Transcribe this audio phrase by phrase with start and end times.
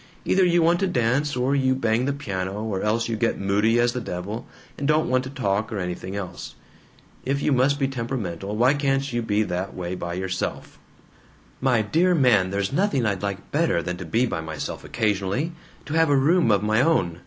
[0.25, 3.79] Either you want to dance, or you bang the piano, or else you get moody
[3.79, 6.55] as the devil and don't want to talk or anything else.
[7.23, 10.79] If you must be temperamental, why can't you be that way by yourself?"
[11.59, 15.51] "My dear man, there's nothing I'd like better than to be by myself occasionally!
[15.85, 17.19] To have a room of my own!